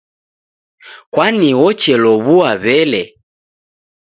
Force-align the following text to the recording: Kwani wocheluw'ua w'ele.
Kwani 1.13 1.49
wocheluw'ua 1.59 2.49
w'ele. 2.63 3.03